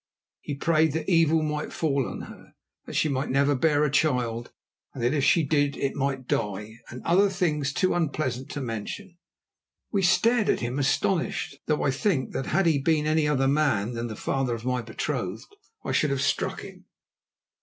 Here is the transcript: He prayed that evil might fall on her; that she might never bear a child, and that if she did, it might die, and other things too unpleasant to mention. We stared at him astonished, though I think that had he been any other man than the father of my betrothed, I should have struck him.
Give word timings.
He 0.39 0.55
prayed 0.55 0.93
that 0.93 1.07
evil 1.07 1.43
might 1.43 1.71
fall 1.71 2.07
on 2.07 2.21
her; 2.21 2.55
that 2.87 2.95
she 2.95 3.07
might 3.07 3.29
never 3.29 3.53
bear 3.53 3.83
a 3.83 3.91
child, 3.91 4.51
and 4.95 5.03
that 5.03 5.13
if 5.13 5.23
she 5.23 5.43
did, 5.43 5.77
it 5.77 5.93
might 5.95 6.27
die, 6.27 6.77
and 6.89 7.03
other 7.03 7.29
things 7.29 7.71
too 7.71 7.93
unpleasant 7.93 8.49
to 8.49 8.61
mention. 8.61 9.19
We 9.91 10.01
stared 10.01 10.49
at 10.49 10.59
him 10.61 10.79
astonished, 10.79 11.59
though 11.67 11.83
I 11.83 11.91
think 11.91 12.31
that 12.33 12.47
had 12.47 12.65
he 12.65 12.79
been 12.81 13.05
any 13.05 13.27
other 13.27 13.47
man 13.47 13.93
than 13.93 14.07
the 14.07 14.15
father 14.15 14.55
of 14.55 14.65
my 14.65 14.81
betrothed, 14.81 15.55
I 15.85 15.91
should 15.91 16.09
have 16.09 16.23
struck 16.23 16.61
him. 16.61 16.85